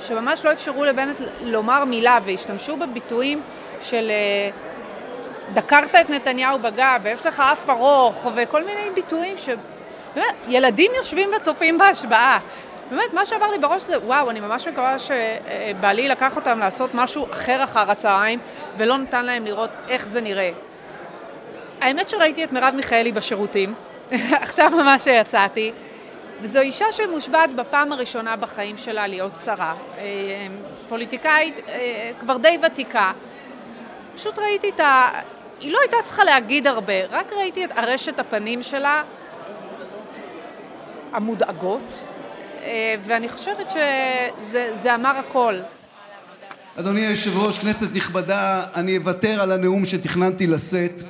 שממש 0.00 0.44
לא 0.44 0.52
אפשרו 0.52 0.84
לבנט 0.84 1.20
לומר 1.42 1.84
מילה 1.84 2.18
והשתמשו 2.24 2.76
בביטויים 2.76 3.42
של 3.80 4.10
אה, 4.10 4.50
דקרת 5.52 5.94
את 5.94 6.10
נתניהו 6.10 6.58
בגב 6.58 7.00
ויש 7.02 7.26
לך 7.26 7.40
אף 7.52 7.70
ארוך 7.70 8.26
וכל 8.34 8.64
מיני 8.64 8.90
ביטויים 8.94 9.36
שבאמת, 9.38 10.34
ילדים 10.48 10.92
יושבים 10.96 11.30
וצופים 11.36 11.78
בהשבעה. 11.78 12.38
באמת, 12.90 13.12
מה 13.12 13.26
שעבר 13.26 13.50
לי 13.50 13.58
בראש 13.58 13.82
זה, 13.82 13.98
וואו, 13.98 14.30
אני 14.30 14.40
ממש 14.40 14.68
מקווה 14.68 14.96
שבעלי 14.98 16.08
לקח 16.08 16.36
אותם 16.36 16.58
לעשות 16.58 16.90
משהו 16.94 17.26
אחר 17.32 17.64
אחר 17.64 17.90
הצהריים 17.90 18.38
ולא 18.76 18.98
נתן 18.98 19.24
להם 19.24 19.46
לראות 19.46 19.70
איך 19.88 20.06
זה 20.06 20.20
נראה. 20.20 20.50
האמת 21.80 22.08
שראיתי 22.08 22.44
את 22.44 22.52
מרב 22.52 22.74
מיכאלי 22.76 23.12
בשירותים, 23.12 23.74
עכשיו 24.42 24.70
ממש 24.70 25.06
יצאתי, 25.06 25.72
וזו 26.40 26.60
אישה 26.60 26.92
שמושבעת 26.92 27.54
בפעם 27.54 27.92
הראשונה 27.92 28.36
בחיים 28.36 28.78
שלה 28.78 29.06
להיות 29.06 29.36
שרה. 29.44 29.74
אה, 29.98 30.04
פוליטיקאית 30.88 31.60
אה, 31.68 32.10
כבר 32.20 32.36
די 32.36 32.58
ותיקה. 32.66 33.12
פשוט 34.14 34.38
ראיתי 34.38 34.68
את 34.68 34.80
ה... 34.80 35.10
היא 35.60 35.72
לא 35.72 35.78
הייתה 35.80 35.96
צריכה 36.04 36.24
להגיד 36.24 36.66
הרבה, 36.66 37.06
רק 37.10 37.32
ראיתי 37.32 37.64
את 37.64 37.72
ארשת 37.72 38.18
הפנים 38.18 38.62
שלה 38.62 39.02
המודאגות, 41.12 42.04
ואני 43.06 43.28
חושבת 43.28 43.70
שזה 43.70 44.76
זה 44.82 44.94
אמר 44.94 45.16
הכל. 45.16 45.54
אדוני 46.76 47.06
היושב-ראש, 47.06 47.58
כנסת 47.58 47.88
נכבדה, 47.94 48.62
אני 48.74 48.96
אוותר 48.96 49.40
על 49.40 49.52
הנאום 49.52 49.84
שתכננתי 49.84 50.46
לשאת, 50.46 51.02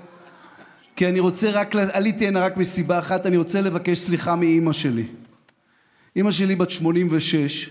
כי 0.97 1.09
אני 1.09 1.21
רוצה 1.21 1.51
רק, 1.51 1.77
עליתי 1.93 2.27
הנה 2.27 2.41
רק 2.41 2.57
מסיבה 2.57 2.99
אחת, 2.99 3.27
אני 3.27 3.37
רוצה 3.37 3.61
לבקש 3.61 3.99
סליחה 3.99 4.37
מאימא 4.37 4.73
שלי. 4.73 5.05
אימא 6.17 6.33
שלי 6.33 6.57
בת 6.57 6.71
86, 6.71 7.71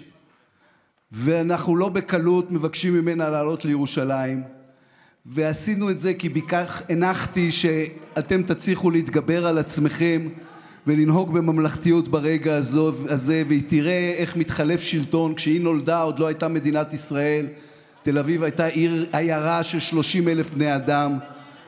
ואנחנו 1.11 1.75
לא 1.75 1.89
בקלות 1.89 2.51
מבקשים 2.51 2.93
ממנה 2.93 3.29
לעלות 3.29 3.65
לירושלים, 3.65 4.43
ועשינו 5.25 5.89
את 5.89 5.99
זה 5.99 6.13
כי 6.13 6.29
בכך 6.29 6.81
הנחתי 6.89 7.51
שאתם 7.51 8.43
תצליחו 8.43 8.91
להתגבר 8.91 9.47
על 9.47 9.57
עצמכם 9.57 10.29
ולנהוג 10.89 11.33
בממלכתיות 11.33 12.07
ברגע 12.07 12.55
הזה, 12.55 13.43
והיא 13.47 13.63
תראה 13.67 14.13
איך 14.17 14.35
מתחלף 14.35 14.81
שלטון. 14.81 15.33
כשהיא 15.35 15.61
נולדה 15.61 16.01
עוד 16.01 16.19
לא 16.19 16.27
הייתה 16.27 16.47
מדינת 16.47 16.93
ישראל. 16.93 17.45
תל 18.01 18.17
אביב 18.17 18.43
הייתה 18.43 18.65
עיר, 18.65 19.05
עיירה 19.13 19.63
של 19.63 19.79
30 19.79 20.27
אלף 20.27 20.49
בני 20.49 20.75
אדם. 20.75 21.17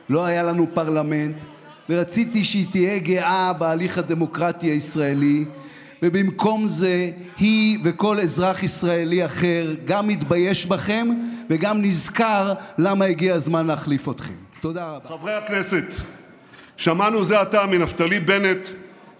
לא 0.08 0.24
היה 0.24 0.42
לנו 0.42 0.66
פרלמנט, 0.74 1.36
ורציתי 1.90 2.44
שהיא 2.44 2.66
תהיה 2.70 2.98
גאה 2.98 3.52
בהליך 3.52 3.98
הדמוקרטי 3.98 4.66
הישראלי, 4.66 5.44
ובמקום 6.02 6.66
זה 6.66 7.10
היא 7.38 7.78
וכל 7.84 8.20
אזרח 8.20 8.62
ישראלי 8.62 9.24
אחר 9.24 9.74
גם 9.84 10.08
מתבייש 10.08 10.66
בכם 10.66 11.08
וגם 11.50 11.82
נזכר 11.82 12.54
למה 12.78 13.04
הגיע 13.04 13.34
הזמן 13.34 13.66
להחליף 13.66 14.08
אתכם. 14.08 14.34
תודה 14.60 14.90
רבה. 14.90 15.08
חברי 15.08 15.34
הכנסת, 15.34 15.94
שמענו 16.76 17.24
זה 17.24 17.40
עתה 17.40 17.66
מנפתלי 17.66 18.20
בנט 18.20 18.68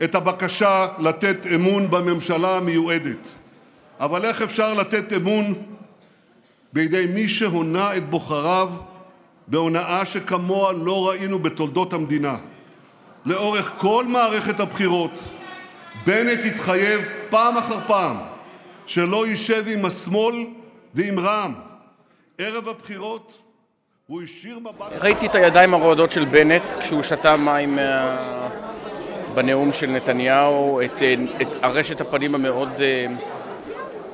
את 0.04 0.14
הבקשה 0.14 0.87
לתת 0.99 1.37
אמון 1.54 1.90
בממשלה 1.90 2.56
המיועדת. 2.56 3.28
אבל 4.00 4.25
איך 4.25 4.42
אפשר 4.42 4.75
לתת 4.75 5.12
אמון 5.12 5.54
בידי 6.73 7.06
מי 7.06 7.28
שהונה 7.28 7.97
את 7.97 8.11
בוחריו 8.11 8.71
בהונאה 9.49 10.04
שכמוה 10.04 10.73
לא 10.73 11.09
ראינו 11.09 11.38
בתולדות 11.38 11.92
המדינה? 11.92 12.37
לאורך 13.26 13.73
כל 13.76 14.04
מערכת 14.09 14.61
הבחירות 14.61 15.18
בנט 16.06 16.44
התחייב 16.44 17.00
פעם 17.30 17.56
אחר 17.56 17.80
פעם 17.87 18.16
שלא 18.87 19.26
יישב 19.26 19.64
עם 19.66 19.85
השמאל 19.85 20.47
ועם 20.94 21.18
רע"מ. 21.18 21.54
ערב 22.38 22.68
הבחירות 22.68 23.38
הוא 24.06 24.23
השאיר 24.23 24.59
מבט... 24.59 24.92
ראיתי 25.00 25.26
את 25.26 25.35
הידיים 25.35 25.75
הרועדות 25.75 26.11
של 26.11 26.25
בנט 26.25 26.71
כשהוא 26.80 27.02
שתה 27.02 27.37
מים 27.37 27.76
מה... 27.76 28.18
בנאום 29.34 29.72
של 29.72 29.90
נתניהו, 29.90 30.80
את, 30.84 31.02
את 31.42 31.48
ארשת 31.64 32.00
הפנים 32.00 32.34
המאוד, 32.34 32.68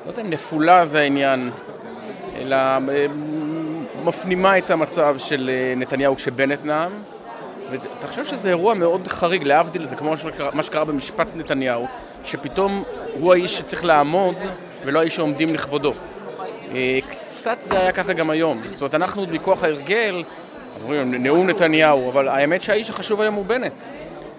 לא 0.07 0.11
יודע 0.11 0.23
נפולה 0.23 0.87
זה 0.87 1.01
העניין, 1.01 1.51
אלא 2.37 2.57
מפנימה 4.05 4.59
את 4.59 4.71
המצב 4.71 5.17
של 5.19 5.51
אה, 5.53 5.75
נתניהו 5.77 6.17
כשבנט 6.17 6.65
נאם, 6.65 6.91
ואתה 7.71 8.07
חושב 8.07 8.25
שזה 8.25 8.49
אירוע 8.49 8.75
מאוד 8.75 9.09
חריג, 9.09 9.43
להבדיל, 9.43 9.87
זה 9.87 9.97
כמו 9.97 10.17
שקרה- 10.17 10.51
מה 10.53 10.63
שקרה 10.63 10.85
במשפט 10.85 11.27
נתניהו, 11.37 11.87
שפתאום 12.25 12.83
הוא 13.21 13.33
האיש 13.33 13.59
שצריך 13.59 13.85
לעמוד 13.85 14.37
ולא 14.85 15.01
האיש 15.01 15.17
שעומדים 15.17 15.55
לכבודו. 15.55 15.93
אה, 16.75 16.99
קצת 17.11 17.61
זה 17.61 17.81
היה 17.81 17.93
ככה 17.93 18.13
גם 18.13 18.31
היום. 18.31 18.63
זאת 18.73 18.81
אומרת, 18.83 18.95
אנחנו 18.95 19.27
מכוח 19.33 19.63
ההרגל, 19.65 20.23
אומרים 20.83 21.15
נאום 21.23 21.51
נתניהו, 21.51 22.11
אבל 22.11 22.29
האמת 22.29 22.63
שהאיש 22.63 22.91
החשוב 22.91 23.21
היום 23.21 23.35
הוא 23.35 23.45
בנט. 23.45 23.85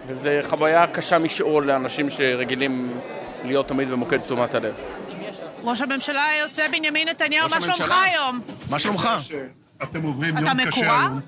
וזו 0.10 0.30
חוויה 0.44 0.88
קשה 0.88 1.20
משאול 1.20 1.66
לאנשים 1.66 2.10
שרגילים 2.10 3.00
להיות 3.44 3.68
תמיד 3.68 3.89
במוקד 3.89 4.18
תשומת 4.18 4.56
הלב. 4.56 4.74
ראש 5.63 5.82
הממשלה 5.82 6.25
היוצא 6.25 6.68
בנימין 6.68 7.10
נתניהו, 7.10 7.50
מה 7.50 7.62
שלומך. 7.62 7.94
היום? 8.06 8.39
מה 8.70 8.80
שלומך? 8.80 9.10
אתם 9.84 10.01
עוברים 10.04 10.38
יום 10.38 10.66
קשה? 10.68 11.00
היום. 11.00 11.20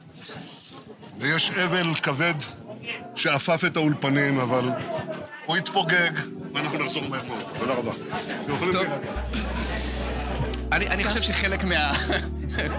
ויש 1.20 1.52
אבל 1.52 1.94
כבד 1.96 2.34
שאפף 3.16 3.62
את 3.66 3.78
האולפנים, 3.78 4.40
אבל 4.40 4.70
הוא 5.46 5.58
יתפוגג, 5.58 6.12
ואנחנו 6.54 6.78
נחזור 6.78 7.04
מהר 7.10 7.24
מאוד. 7.28 7.44
תודה 7.60 7.74
רבה. 7.74 7.92
אני, 10.72 10.88
אני 10.88 11.04
חושב 11.04 11.22
שחלק 11.22 11.64
מה... 11.64 11.94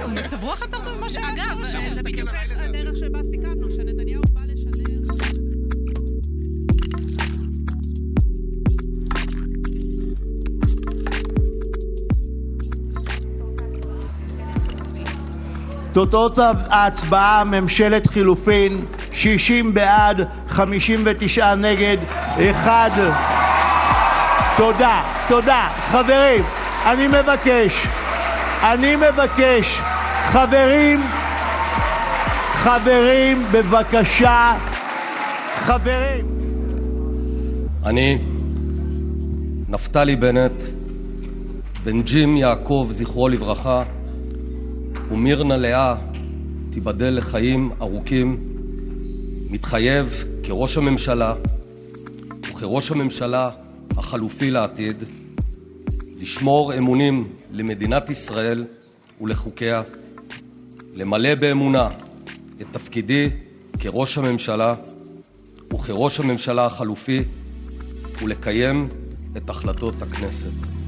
מצב 0.09 0.45
רוח 0.45 0.63
יותר 0.63 0.85
טוב 0.85 0.97
ממה 0.97 1.11
שהיה 1.11 1.29
אגב, 1.29 1.65
שעבר. 1.73 1.95
זה 1.95 2.03
בדיוק 2.03 2.29
הדרך 2.51 2.97
שבה 2.97 3.23
סיכמנו, 3.23 3.71
שנתניהו 3.71 4.23
בא 4.33 4.41
לשדר... 4.41 4.52
תוצאות 15.93 16.39
ההצבעה, 16.69 17.45
ממשלת 17.45 18.07
חילופין, 18.07 18.77
60 19.13 19.75
בעד, 19.75 20.29
59 20.49 21.55
נגד, 21.55 21.97
אחד. 22.51 22.91
תודה, 24.57 25.03
תודה. 25.29 25.69
חברים, 25.87 26.45
אני 26.87 27.09
מבקש, 27.09 27.87
אני 28.63 28.97
מבקש, 28.97 29.81
חברים, 30.25 31.01
חברים, 32.53 33.43
בבקשה, 33.53 34.53
חברים. 35.55 36.27
אני, 37.85 38.19
נפתלי 39.69 40.17
בנט, 40.17 40.63
בן 41.85 42.03
ג'ים 42.03 42.37
יעקב, 42.37 42.89
זכרו 42.91 43.29
לברכה, 43.29 43.83
ומירנה 45.13 45.57
לאה, 45.57 45.97
תיבדל 46.71 47.15
לחיים 47.17 47.73
ארוכים, 47.81 48.45
מתחייב 49.51 50.25
כראש 50.43 50.77
הממשלה 50.77 51.35
וכראש 52.51 52.91
הממשלה 52.91 53.51
החלופי 53.97 54.51
לעתיד 54.51 54.97
לשמור 56.17 56.77
אמונים 56.77 57.29
למדינת 57.51 58.11
ישראל 58.11 58.65
ולחוקיה, 59.21 59.83
למלא 60.95 61.35
באמונה 61.35 61.89
את 62.61 62.67
תפקידי 62.71 63.29
כראש 63.81 64.19
הממשלה 64.19 64.75
וכראש 65.75 66.21
הממשלה 66.21 66.67
החלופי 66.67 67.21
ולקיים 68.23 68.89
את 69.37 69.51
החלטות 69.51 70.03
הכנסת. 70.03 70.82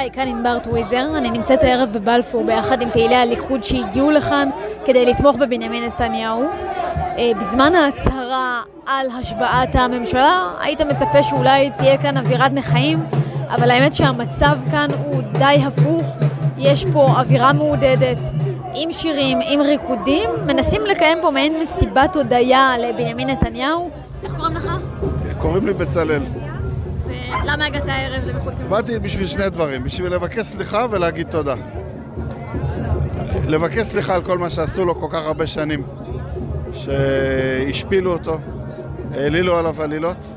היי, 0.00 0.10
כאן 0.10 0.28
ענבר 0.28 0.58
טוויזר, 0.58 1.06
אני 1.16 1.30
נמצאת 1.30 1.62
הערב 1.62 1.88
בבלפור 1.92 2.44
ביחד 2.44 2.82
עם 2.82 2.90
פעילי 2.90 3.14
הליכוד 3.14 3.62
שהגיעו 3.62 4.10
לכאן 4.10 4.48
כדי 4.84 5.06
לתמוך 5.06 5.36
בבנימין 5.36 5.84
נתניהו. 5.84 6.44
אה, 7.18 7.32
בזמן 7.36 7.72
ההצהרה 7.74 8.62
על 8.86 9.06
השבעת 9.20 9.74
הממשלה, 9.74 10.50
היית 10.60 10.80
מצפה 10.80 11.22
שאולי 11.22 11.70
תהיה 11.70 11.98
כאן 11.98 12.16
אווירת 12.16 12.52
נכאים, 12.52 12.98
אבל 13.48 13.70
האמת 13.70 13.94
שהמצב 13.94 14.58
כאן 14.70 14.86
הוא 15.04 15.22
די 15.22 15.58
הפוך. 15.66 16.16
יש 16.58 16.86
פה 16.92 17.06
אווירה 17.06 17.52
מעודדת, 17.52 18.18
עם 18.74 18.92
שירים, 18.92 19.38
עם 19.50 19.60
ריקודים, 19.60 20.30
מנסים 20.46 20.82
לקיים 20.82 21.18
פה 21.22 21.30
מעין 21.30 21.58
מסיבת 21.58 22.16
הודיה 22.16 22.74
לבנימין 22.78 23.30
נתניהו. 23.30 23.90
איך 24.22 24.34
קוראים 24.34 24.56
לך? 24.56 24.70
קוראים 25.38 25.66
לי 25.66 25.72
בצלאל. 25.72 26.22
ולמה 27.04 27.66
הגעת 27.66 27.88
הערב 27.88 28.24
למחוץ 28.24 28.49
באתי 28.70 28.98
בשביל 28.98 29.26
שני 29.26 29.50
דברים, 29.50 29.84
בשביל 29.84 30.12
לבקש 30.12 30.46
סליחה 30.46 30.86
ולהגיד 30.90 31.26
תודה. 31.30 31.54
לבקש 33.46 33.86
סליחה 33.86 34.14
על 34.14 34.22
כל 34.22 34.38
מה 34.38 34.50
שעשו 34.50 34.84
לו 34.84 34.94
כל 34.94 35.06
כך 35.10 35.18
הרבה 35.24 35.46
שנים, 35.46 35.82
שהשפילו 36.72 38.12
אותו, 38.12 38.38
העלילו 39.14 39.58
עליו 39.58 39.82
עלילות, 39.82 40.34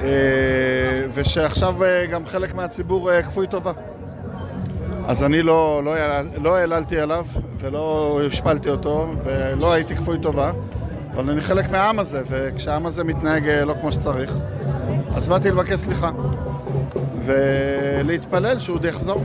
אה, 0.00 0.06
ושעכשיו 1.14 1.84
אה, 1.84 2.06
גם 2.06 2.26
חלק 2.26 2.54
מהציבור 2.54 3.10
אה, 3.10 3.22
כפוי 3.22 3.46
טובה. 3.46 3.72
אז 5.06 5.24
אני 5.24 5.42
לא, 5.42 5.82
לא, 5.84 5.94
לא 6.42 6.56
העללתי 6.56 7.00
עליו 7.00 7.26
ולא 7.58 8.20
השפלתי 8.26 8.70
אותו 8.70 9.14
ולא 9.24 9.72
הייתי 9.72 9.96
כפוי 9.96 10.18
טובה, 10.18 10.52
אבל 11.14 11.30
אני 11.30 11.40
חלק 11.40 11.70
מהעם 11.70 11.98
הזה, 11.98 12.22
וכשהעם 12.28 12.86
הזה 12.86 13.04
מתנהג 13.04 13.48
לא 13.48 13.74
כמו 13.80 13.92
שצריך, 13.92 14.38
אז 15.14 15.28
באתי 15.28 15.50
לבקש 15.50 15.74
סליחה 15.80 16.10
ולהתפלל 17.24 18.58
שהוא 18.58 18.76
עוד 18.76 18.84
יחזור. 18.84 19.24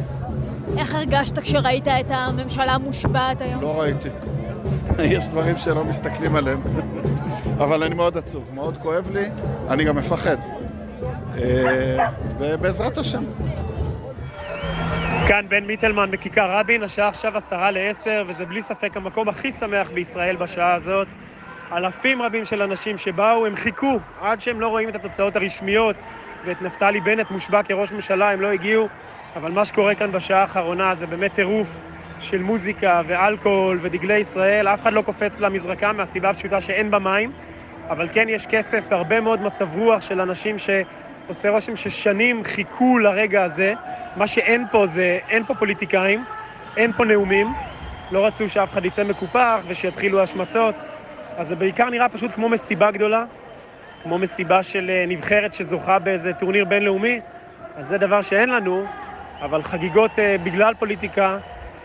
איך 0.78 0.96
הרגשת 0.96 1.40
כשראית 1.40 1.88
את 1.88 2.06
הממשלה 2.10 2.78
מושבעת 2.78 3.42
היום? 3.42 3.62
לא 3.62 3.82
ראיתי. 3.82 4.10
יש 5.16 5.30
דברים 5.30 5.58
שלא 5.58 5.84
מסתכלים 5.84 6.36
עליהם, 6.36 6.62
אבל 7.64 7.84
אני 7.84 7.96
מאוד 7.96 8.18
עצוב, 8.18 8.52
מאוד 8.54 8.78
כואב 8.78 9.10
לי, 9.14 9.26
אני 9.70 9.84
גם 9.84 9.96
מפחד. 9.96 10.38
אה, 11.38 12.08
ובעזרת 12.40 12.98
השם. 12.98 13.24
כאן 15.28 15.46
בן 15.50 15.66
מיטלמן 15.66 16.12
בכיכר 16.12 16.60
רבין, 16.60 16.84
השעה 16.84 17.08
עכשיו 17.08 17.38
עשרה 17.38 17.72
לעשר, 17.72 18.24
וזה 18.28 18.46
בלי 18.46 18.62
ספק 18.62 18.98
המקום 18.98 19.30
הכי 19.30 19.52
שמח 19.52 19.90
בישראל 19.94 20.36
בשעה 20.36 20.74
הזאת. 20.74 21.08
אלפים 21.74 22.22
רבים 22.22 22.46
של 22.46 22.62
אנשים 22.62 22.98
שבאו, 22.98 23.46
הם 23.46 23.56
חיכו 23.56 24.00
עד 24.22 24.40
שהם 24.42 24.60
לא 24.60 24.68
רואים 24.68 24.90
את 24.90 24.96
התוצאות 24.96 25.36
הרשמיות 25.36 26.06
ואת 26.44 26.62
נפתלי 26.62 27.02
בנט 27.02 27.32
מושבע 27.32 27.64
כראש 27.64 27.92
ממשלה, 27.92 28.32
הם 28.32 28.42
לא 28.42 28.48
הגיעו, 28.52 28.90
אבל 29.36 29.52
מה 29.52 29.66
שקורה 29.66 29.96
כאן 29.96 30.12
בשעה 30.12 30.42
האחרונה 30.42 30.96
זה 30.96 31.08
באמת 31.08 31.34
טירוף 31.34 31.70
של 32.20 32.42
מוזיקה 32.42 33.02
ואלכוהול 33.08 33.80
ודגלי 33.82 34.18
ישראל, 34.18 34.68
אף 34.68 34.82
אחד 34.82 34.94
לא 34.94 35.02
קופץ 35.02 35.40
למזרקה 35.40 35.94
מהסיבה 35.94 36.30
הפשוטה 36.30 36.62
שאין 36.62 36.92
בה 36.92 37.00
מים, 37.00 37.32
אבל 37.90 38.08
כן 38.14 38.30
יש 38.30 38.46
קצף 38.46 38.86
והרבה 38.92 39.22
מאוד 39.22 39.42
מצב 39.42 39.76
רוח 39.76 40.02
של 40.02 40.22
אנשים 40.22 40.56
שעושה 40.58 41.50
רושם 41.50 41.76
ששנים 41.76 42.44
חיכו 42.44 42.98
לרגע 42.98 43.44
הזה. 43.44 43.74
מה 44.16 44.28
שאין 44.28 44.66
פה 44.72 44.86
זה, 44.86 45.20
אין 45.30 45.46
פה 45.46 45.56
פוליטיקאים, 45.56 46.26
אין 46.78 46.94
פה 46.94 47.06
נאומים, 47.06 47.56
לא 48.12 48.26
רצו 48.26 48.48
שאף 48.48 48.74
אחד 48.74 48.86
יצא 48.86 49.04
מקופח 49.04 49.64
ושיתחילו 49.68 50.22
השמצות, 50.22 50.80
אז 51.40 51.48
זה 51.48 51.56
בעיקר 51.56 51.90
נראה 51.90 52.10
פשוט 52.10 52.32
כמו 52.32 52.50
מסיבה 52.50 52.92
גדולה, 52.92 53.26
כמו 54.04 54.18
מסיבה 54.18 54.64
של 54.64 54.90
אה, 54.90 55.06
נבחרת 55.08 55.54
שזוכה 55.54 56.00
באיזה 56.00 56.34
טורניר 56.34 56.66
בינלאומי, 56.66 57.20
אז 57.76 57.88
זה 57.88 57.98
דבר 57.98 58.22
שאין 58.22 58.50
לנו, 58.50 58.86
אבל 59.42 59.64
חגיגות 59.64 60.20
אה, 60.20 60.36
בגלל 60.44 60.74
פוליטיקה 60.80 61.38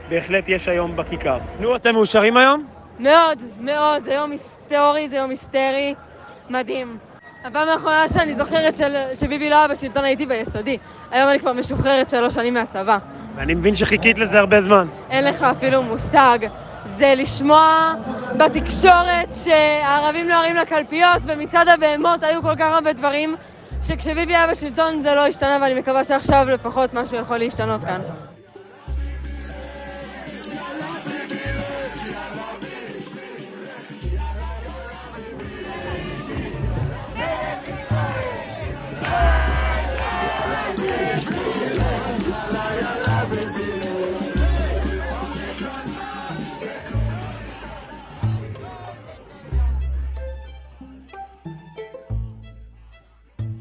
בהחלט 0.09 0.49
יש 0.49 0.69
היום 0.69 0.97
בכיכר. 0.97 1.39
נו, 1.61 1.77
אתם 1.77 1.93
מאושרים 1.93 2.37
היום? 2.37 2.67
מאוד, 2.99 3.39
מאוד, 3.61 4.05
זה 4.05 4.15
יום 4.15 4.31
היסטורי, 4.31 5.09
זה 5.09 5.17
יום 5.17 5.31
היסטרי, 5.31 5.95
מדהים. 6.51 6.99
הפעם 7.45 7.69
האחרונה 7.69 8.09
שאני 8.09 8.35
זוכרת 8.35 8.75
של, 8.75 8.97
שביבי 9.15 9.51
לא 9.51 9.57
היה 9.59 9.69
בשלטון 9.69 10.05
הייתי 10.05 10.27
ביסודי. 10.27 10.79
היום 11.11 11.31
אני 11.31 11.39
כבר 11.39 11.53
משוחררת 11.53 12.11
שלוש 12.11 12.35
שנים 12.35 12.55
מהצבא. 12.55 12.99
ואני 13.37 13.55
מבין 13.55 13.77
שחיכית 13.77 14.19
לזה 14.19 14.39
הרבה 14.39 14.61
זמן. 14.61 14.87
אין 15.11 15.25
לך 15.25 15.43
אפילו 15.43 15.83
מושג. 15.83 16.39
זה 16.99 17.15
לשמוע 17.17 17.95
בתקשורת 18.39 19.33
שהערבים 19.45 20.29
נוהרים 20.29 20.57
לקלפיות 20.57 21.23
ומצעד 21.27 21.69
הבהמות 21.69 22.23
היו 22.23 22.43
כל 22.43 22.57
כך 22.57 22.75
הרבה 22.75 22.93
דברים 22.93 23.35
שכשביבי 23.83 24.35
היה 24.37 24.47
בשלטון 24.51 25.01
זה 25.01 25.15
לא 25.15 25.27
השתנה 25.27 25.59
ואני 25.63 25.81
מקווה 25.81 26.05
שעכשיו 26.05 26.47
לפחות 26.51 26.95
משהו 26.95 27.17
יכול 27.17 27.39
להשתנות 27.39 27.85
כאן. 27.85 28.24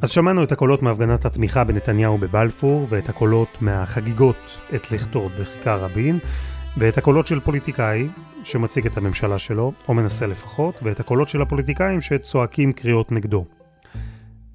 אז 0.04 0.12
שמענו 0.12 0.44
את 0.44 0.52
הקולות 0.52 0.82
מהפגנת 0.82 1.26
התמיכה 1.26 1.63
בנתניהו 1.63 2.18
בבלפור, 2.18 2.88
ואת 2.89 3.10
הקולות 3.10 3.62
מהחגיגות 3.62 4.36
את 4.76 4.92
לכתו 4.92 5.30
בכיכר 5.39 5.84
רבין, 5.84 6.20
ואת 6.78 6.98
הקולות 6.98 7.28
של 7.28 7.39
פוליטיקאי 7.39 8.10
שמציג 8.44 8.86
את 8.86 8.98
הממשלה 8.98 9.39
שלו, 9.39 9.74
או 9.88 9.94
מנסה 9.94 10.28
לפחות, 10.28 10.80
ואת 10.84 11.00
הקולות 11.00 11.30
של 11.30 11.42
הפוליטיקאים 11.42 12.02
שצועקים 12.02 12.74
קריאות 12.74 13.12
נגדו. 13.12 13.46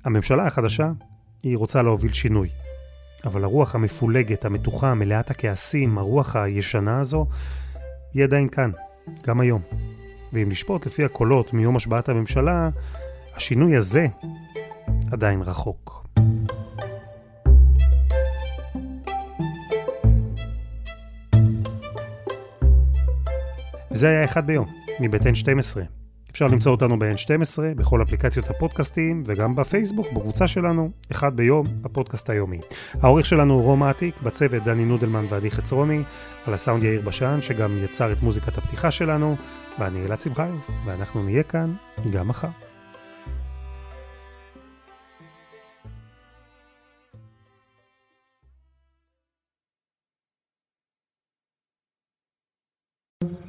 הממשלה 0.05 0.47
החדשה, 0.47 0.91
היא 1.43 1.57
רוצה 1.57 1.83
להוביל 1.83 2.13
שינוי. 2.13 2.49
אבל 3.25 3.45
הרוח 3.45 3.75
המפולגת, 3.75 4.45
המתוחה, 4.45 4.95
מלאת 4.95 5.31
הכעסים, 5.31 5.99
הרוח 5.99 6.37
הישנה 6.37 7.01
הזו, 7.01 7.27
היא 8.15 8.25
עדיין 8.25 8.49
כאן, 8.49 8.71
גם 9.27 9.41
היום. 9.41 9.63
ואם 10.33 10.49
נשפוט 10.49 10.87
לפי 10.87 11.05
הקולות 11.05 11.53
מיום 11.53 11.77
השבעת 11.77 12.09
הממשלה, 12.09 12.69
השינוי 13.39 13.77
הזה 13.77 14.07
עדיין 15.13 15.43
רחוק. 15.43 16.07
וזה 23.91 24.09
היה 24.09 24.25
אחד 24.25 24.47
ביום, 24.47 24.67
מבית 25.01 25.23
N12. 25.23 25.79
אפשר 26.31 26.47
למצוא 26.47 26.73
אותנו 26.73 26.99
ב-N12, 26.99 27.77
בכל 27.77 28.03
אפליקציות 28.03 28.51
הפודקאסטים, 28.51 29.23
וגם 29.27 29.57
בפייסבוק, 29.57 30.07
בקבוצה 30.13 30.47
שלנו, 30.47 30.91
אחד 31.13 31.37
ביום, 31.37 31.67
הפודקאסט 31.85 32.31
היומי. 32.31 32.61
העורך 33.03 33.27
שלנו 33.27 33.55
הוא 33.55 33.63
רום 33.63 33.83
עתיק, 33.83 34.23
בצוות 34.23 34.65
דני 34.65 34.85
נודלמן 34.85 35.27
ועדי 35.29 35.51
חצרוני, 35.51 36.03
על 36.47 36.55
הסאונד 36.55 36.83
יאיר 36.83 37.01
בשן, 37.01 37.39
שגם 37.43 37.79
יצר 37.85 38.13
את 38.13 38.23
מוזיקת 38.23 38.59
הפתיחה 38.59 38.91
שלנו, 38.91 39.37
ואני 39.79 40.07
אלעד 40.07 40.21
שמחיוף, 40.21 40.71
ואנחנו 40.85 41.23
נהיה 41.23 41.43
כאן 41.43 41.75
גם 42.13 42.29
מחר. 42.29 42.68